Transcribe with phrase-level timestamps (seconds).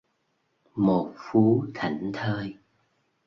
[0.75, 2.57] Một phú thảnh thơi